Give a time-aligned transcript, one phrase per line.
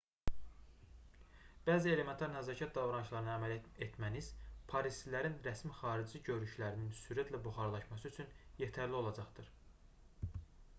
[1.67, 3.53] bəzi elementar nəzakət davranışlarına əməl
[3.89, 4.31] etməniz
[4.73, 8.35] parislilərin rəsmi xarici görünüşlərinin sürətlə buxarlaşması üçün
[8.65, 9.57] yetərli olacaqdır